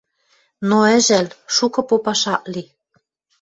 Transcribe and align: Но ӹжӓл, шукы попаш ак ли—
Но 0.67 0.77
ӹжӓл, 0.97 1.27
шукы 1.55 1.81
попаш 1.89 2.21
ак 2.33 2.43
ли— 2.53 2.63